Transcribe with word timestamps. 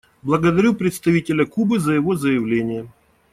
Благодарю 0.23 0.73
представителя 0.73 1.45
Кубы 1.45 1.77
за 1.79 1.93
его 1.93 2.15
заявление. 2.15 2.89